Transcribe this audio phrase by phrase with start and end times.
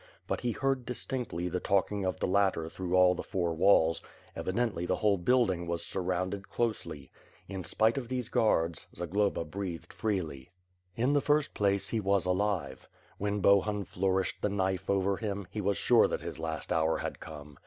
[0.25, 4.01] But he heard distinctly the talking of the latter through all the four walls,
[4.35, 7.11] evidently the whole building was sxtrrounded closely.
[7.47, 10.47] In spite of these guards, Zagloba breathed freelj.
[10.47, 11.07] 484 WITH FIRE AND SWORD.
[11.07, 12.87] In the first place, he was alive.
[13.19, 17.19] When Bohun flourished the knife over him, he was sure that his last hour had
[17.19, 17.59] come.